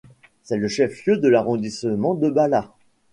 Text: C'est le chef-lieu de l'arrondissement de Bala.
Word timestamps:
C'est 0.41 0.57
le 0.57 0.67
chef-lieu 0.67 1.17
de 1.17 1.27
l'arrondissement 1.27 2.15
de 2.15 2.31
Bala. 2.31 2.73